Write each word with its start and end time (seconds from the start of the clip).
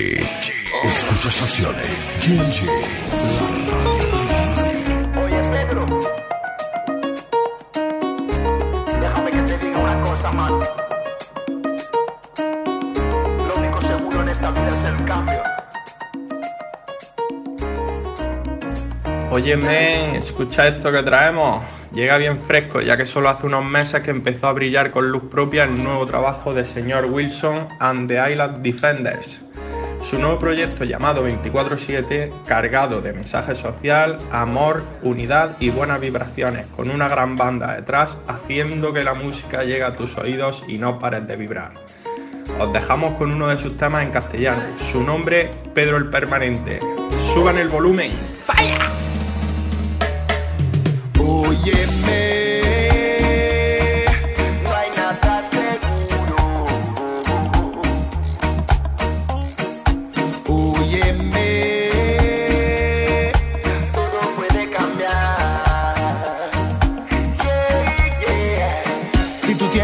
Escucha 0.00 1.28
estaciones. 1.28 1.84
Oye, 5.20 5.40
Pedro. 5.50 5.86
Déjame 9.00 9.30
que 9.32 9.42
te 9.42 9.58
diga 9.58 9.78
una 9.80 10.00
cosa, 10.04 10.30
man. 10.30 10.60
Lo 13.44 13.56
único 13.56 13.82
seguro 13.82 14.22
en 14.22 14.28
esta 14.28 14.52
vida 14.52 14.68
es 14.68 14.84
el 14.84 15.04
cambio. 15.04 15.42
Oye, 19.32 19.56
men, 19.56 20.14
escucha 20.14 20.68
esto 20.68 20.92
que 20.92 21.02
traemos. 21.02 21.64
Llega 21.92 22.18
bien 22.18 22.40
fresco, 22.40 22.80
ya 22.80 22.96
que 22.96 23.04
solo 23.04 23.30
hace 23.30 23.46
unos 23.46 23.64
meses 23.64 24.00
que 24.02 24.12
empezó 24.12 24.46
a 24.46 24.52
brillar 24.52 24.92
con 24.92 25.10
luz 25.10 25.24
propia 25.28 25.64
el 25.64 25.82
nuevo 25.82 26.06
trabajo 26.06 26.54
de 26.54 26.64
señor 26.64 27.06
Wilson 27.06 27.66
and 27.80 28.08
the 28.08 28.32
Island 28.32 28.62
Defenders. 28.62 29.40
Su 30.08 30.18
nuevo 30.18 30.38
proyecto 30.38 30.84
llamado 30.84 31.22
24-7, 31.28 32.44
cargado 32.46 33.02
de 33.02 33.12
mensaje 33.12 33.54
social, 33.54 34.16
amor, 34.32 34.82
unidad 35.02 35.54
y 35.60 35.68
buenas 35.68 36.00
vibraciones, 36.00 36.66
con 36.74 36.88
una 36.88 37.08
gran 37.08 37.36
banda 37.36 37.74
detrás, 37.74 38.16
haciendo 38.26 38.94
que 38.94 39.04
la 39.04 39.12
música 39.12 39.64
llegue 39.64 39.84
a 39.84 39.92
tus 39.92 40.16
oídos 40.16 40.64
y 40.66 40.78
no 40.78 40.98
pares 40.98 41.26
de 41.26 41.36
vibrar. 41.36 41.72
Os 42.58 42.72
dejamos 42.72 43.16
con 43.16 43.34
uno 43.34 43.48
de 43.48 43.58
sus 43.58 43.76
temas 43.76 44.02
en 44.02 44.10
castellano. 44.10 44.62
Su 44.90 45.02
nombre, 45.02 45.50
Pedro 45.74 45.98
el 45.98 46.08
Permanente. 46.08 46.80
Suban 47.34 47.58
el 47.58 47.68
volumen. 47.68 48.10
¡Falla! 48.10 48.78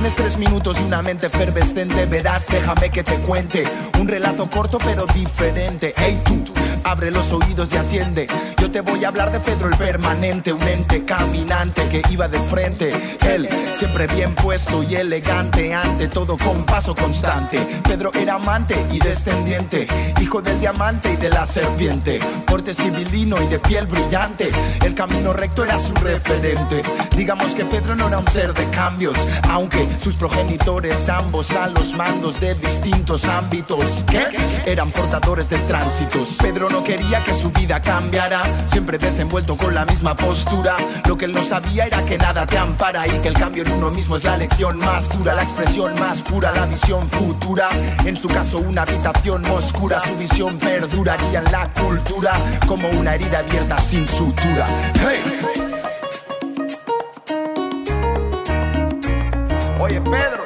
Tienes 0.05 0.17
tres 0.17 0.37
minutos 0.37 0.79
y 0.83 0.85
una 0.85 1.01
mente 1.01 1.29
efervescente, 1.29 2.05
verás, 2.05 2.49
déjame 2.49 2.91
que 2.91 3.03
te 3.03 3.15
cuente. 3.21 3.65
Un 3.99 4.07
relato 4.07 4.51
corto 4.51 4.77
pero 4.77 5.07
diferente. 5.07 5.95
Hey 5.97 6.21
tú, 6.27 6.45
abre 6.85 7.11
los 7.11 7.33
oídos 7.33 7.73
y 7.73 7.77
atiende. 7.77 8.27
Yo 8.61 8.71
te 8.71 8.81
voy 8.81 9.05
a 9.05 9.09
hablar 9.09 9.33
de 9.33 9.41
Pedro 9.41 9.69
el 9.69 9.77
Permanente, 9.77 10.53
un 10.53 10.63
ente 10.63 11.05
caminante 11.05 11.83
que 11.89 12.03
iba 12.11 12.29
de 12.29 12.39
frente. 12.39 12.93
Él, 13.29 13.49
siempre 13.75 14.07
bien 14.07 14.35
puesto 14.35 14.83
y 14.83 14.95
elegante, 14.95 15.75
ante 15.75 16.09
todo 16.09 16.37
con 16.37 16.65
paso 16.65 16.95
constante. 16.95 17.59
Pedro 17.85 18.11
era 18.15 18.35
amante 18.35 18.77
y 18.93 18.99
descendiente, 18.99 19.87
hijo 20.21 20.41
del 20.41 20.61
diamante 20.61 21.13
y 21.13 21.17
de 21.17 21.31
la 21.31 21.47
serpiente. 21.47 22.21
Porte 22.47 22.75
civilino 22.75 23.41
y 23.43 23.47
de 23.47 23.59
piel 23.59 23.87
brillante, 23.87 24.51
el 24.85 24.95
camino 24.95 25.33
recto 25.33 25.65
era 25.65 25.79
su 25.79 25.95
referente. 25.95 26.83
Digamos 27.17 27.55
que 27.55 27.65
Pedro 27.65 27.95
no 27.97 28.09
era 28.09 28.19
un 28.19 28.29
ser 28.29 28.55
de 28.55 28.65
cambios, 28.71 29.17
aunque 29.51 29.87
sus 30.01 30.17
progenitores, 30.17 31.09
ambos 31.09 31.51
a 31.53 31.69
los 31.69 31.95
mandos 31.95 32.41
de 32.41 32.55
distintos 32.55 33.25
ámbitos, 33.25 34.05
que 34.11 34.27
eran 34.71 34.91
portadores 34.91 35.51
de 35.51 35.59
tránsitos. 35.59 36.37
Pedro 36.41 36.69
no 36.75 36.83
quería 36.83 37.22
que 37.22 37.33
su 37.33 37.50
vida 37.53 37.80
cambiara, 37.80 38.42
siempre 38.67 38.98
desenvuelto 38.98 39.56
con 39.56 39.77
la 39.77 39.84
misma 39.84 40.17
postura. 40.17 40.75
Lo 41.06 41.17
que 41.17 41.27
él 41.27 41.33
no 41.33 41.41
sabía 41.41 41.86
era 41.86 42.05
que 42.05 42.19
nada 42.19 42.44
te 42.48 42.58
ampara 42.58 43.06
y 43.06 43.12
que 43.20 43.28
el 43.28 43.34
cambio 43.34 43.62
en 43.62 43.70
uno 43.70 43.92
mismo 43.92 44.17
es 44.17 44.25
la 44.25 44.36
lección 44.36 44.78
más 44.78 45.08
dura, 45.08 45.34
la 45.34 45.45
expresión 45.45 45.97
más 46.00 46.20
pura, 46.22 46.50
la 46.50 46.67
visión 46.67 47.08
futura. 47.08 47.69
En 48.05 48.17
su 48.17 48.27
caso, 48.27 48.58
una 48.58 48.83
habitación 48.83 49.45
oscura, 49.47 50.00
su 50.00 50.17
visión 50.17 50.58
perduraría 50.58 51.39
en 51.39 51.52
la 51.52 51.72
cultura 51.72 52.33
como 52.67 52.89
una 52.89 53.14
herida 53.14 53.39
abierta 53.39 53.78
sin 53.78 54.08
sutura. 54.08 54.67
Hey. 54.95 55.22
Oye, 59.79 60.01
Pedro. 60.01 60.44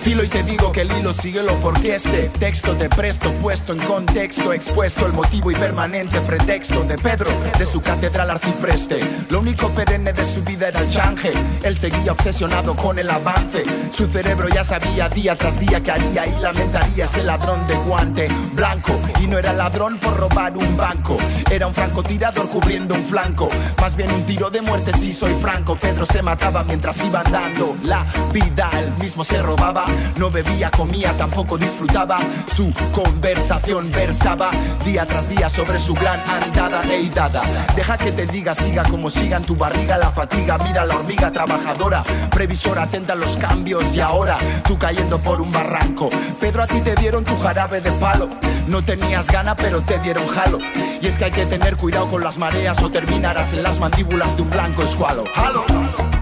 Y 0.00 0.12
enfilo 0.12 0.24
y 0.24 0.28
te 0.28 0.42
digo 0.44 0.72
que 0.72 0.80
el 0.80 0.90
hilo 0.92 1.12
síguelo 1.12 1.52
porque 1.56 1.94
este 1.94 2.30
texto 2.38 2.74
te 2.74 2.88
presto 2.88 3.30
puesto 3.34 3.74
en 3.74 3.80
contexto 3.80 4.50
expuesto 4.50 5.04
el 5.04 5.12
motivo 5.12 5.50
y 5.50 5.54
permanente 5.54 6.18
pretexto 6.22 6.84
de 6.84 6.96
Pedro 6.96 7.30
de 7.58 7.66
su 7.66 7.82
catedral 7.82 8.30
arcipreste. 8.30 9.00
Lo 9.28 9.40
único 9.40 9.68
perenne 9.68 10.14
de 10.14 10.24
su 10.24 10.42
vida 10.42 10.68
era 10.68 10.80
el 10.80 10.88
change. 10.88 11.32
Él 11.62 11.76
seguía 11.76 12.12
obsesionado 12.12 12.74
con 12.76 12.98
el 12.98 13.10
avance. 13.10 13.62
Su 13.92 14.06
cerebro 14.06 14.48
ya 14.48 14.64
sabía 14.64 15.10
día 15.10 15.36
tras 15.36 15.60
día 15.60 15.82
que 15.82 15.90
haría 15.90 16.26
y 16.26 16.40
lamentaría 16.40 17.04
este 17.04 17.22
ladrón 17.22 17.66
de 17.66 17.74
guante 17.74 18.28
blanco. 18.54 18.98
Y 19.20 19.26
no 19.26 19.36
era 19.38 19.52
ladrón 19.52 19.98
por 19.98 20.16
robar 20.16 20.56
un 20.56 20.78
banco. 20.78 21.18
Era 21.50 21.66
un 21.66 21.74
francotirador 21.74 22.48
cubriendo 22.48 22.94
un 22.94 23.04
flanco. 23.04 23.50
Más 23.78 23.94
bien 23.96 24.10
un 24.10 24.24
tiro 24.24 24.48
de 24.48 24.62
muerte 24.62 24.92
si 24.94 25.12
soy 25.12 25.34
franco. 25.34 25.76
Pedro 25.76 26.06
se 26.06 26.22
mataba 26.22 26.64
mientras 26.64 27.04
iba 27.04 27.20
andando 27.20 27.76
la 27.84 28.06
vida. 28.32 28.70
Él 28.78 28.90
mismo 28.98 29.24
se 29.24 29.42
robaba 29.42 29.89
no 30.16 30.30
bebía 30.30 30.70
comía 30.70 31.12
tampoco 31.12 31.58
disfrutaba. 31.58 32.18
Su 32.54 32.72
conversación 32.92 33.90
versaba 33.90 34.50
día 34.84 35.06
tras 35.06 35.28
día 35.28 35.48
sobre 35.48 35.78
su 35.78 35.94
gran 35.94 36.20
andada 36.28 36.82
e 36.92 37.08
dada 37.10 37.42
deja 37.74 37.96
que 37.96 38.12
te 38.12 38.26
diga 38.26 38.54
siga 38.54 38.82
como 38.84 39.10
siga 39.10 39.38
en 39.38 39.44
tu 39.44 39.56
barriga 39.56 39.98
la 39.98 40.10
fatiga. 40.10 40.58
Mira 40.58 40.84
la 40.84 40.96
hormiga 40.96 41.32
trabajadora 41.32 42.02
previsora 42.30 42.82
atenta 42.82 43.14
a 43.14 43.16
los 43.16 43.36
cambios. 43.36 43.94
Y 43.94 44.00
ahora 44.00 44.36
tú 44.66 44.78
cayendo 44.78 45.18
por 45.18 45.40
un 45.40 45.52
barranco. 45.52 46.10
Pedro 46.40 46.62
a 46.62 46.66
ti 46.66 46.80
te 46.80 46.94
dieron 46.96 47.24
tu 47.24 47.36
jarabe 47.38 47.80
de 47.80 47.92
palo. 47.92 48.28
No 48.68 48.82
tenías 48.82 49.30
gana 49.30 49.54
pero 49.54 49.80
te 49.80 49.98
dieron 49.98 50.26
jalo. 50.28 50.58
Y 51.00 51.06
es 51.06 51.16
que 51.16 51.24
hay 51.26 51.32
que 51.32 51.46
tener 51.46 51.76
cuidado 51.76 52.10
con 52.10 52.22
las 52.22 52.38
mareas 52.38 52.82
o 52.82 52.90
terminarás 52.90 53.52
en 53.52 53.62
las 53.62 53.80
mandíbulas 53.80 54.36
de 54.36 54.42
un 54.42 54.50
blanco 54.50 54.82
escualo. 54.82 55.24
Jalo 55.34 56.19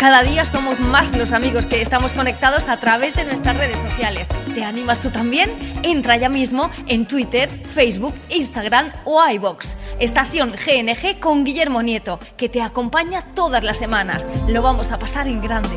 Cada 0.00 0.22
día 0.22 0.46
somos 0.46 0.80
más 0.80 1.14
los 1.14 1.30
amigos 1.30 1.66
que 1.66 1.82
estamos 1.82 2.14
conectados 2.14 2.70
a 2.70 2.80
través 2.80 3.14
de 3.14 3.26
nuestras 3.26 3.54
redes 3.58 3.78
sociales. 3.80 4.28
¿Te 4.54 4.64
animas 4.64 4.98
tú 4.98 5.10
también? 5.10 5.50
Entra 5.82 6.16
ya 6.16 6.30
mismo 6.30 6.70
en 6.88 7.04
Twitter, 7.04 7.50
Facebook, 7.50 8.14
Instagram 8.30 8.90
o 9.04 9.22
iBox. 9.22 9.76
Estación 9.98 10.52
GNG 10.52 11.20
con 11.20 11.44
Guillermo 11.44 11.82
Nieto, 11.82 12.18
que 12.38 12.48
te 12.48 12.62
acompaña 12.62 13.20
todas 13.34 13.62
las 13.62 13.76
semanas. 13.76 14.24
Lo 14.48 14.62
vamos 14.62 14.90
a 14.90 14.98
pasar 14.98 15.28
en 15.28 15.42
grande. 15.42 15.76